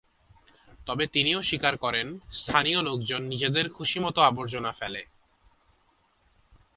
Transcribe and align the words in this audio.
তবে 0.85 1.07
তিনিও 1.07 1.39
স্বীকার 1.43 1.73
করেন, 1.77 2.07
স্থানীয় 2.31 2.79
লোকজন 2.81 3.21
নিজেদের 3.23 3.65
খুশি 3.69 3.97
মতো 3.99 4.19
আবর্জনা 4.21 4.71
ফেলে। 4.71 5.01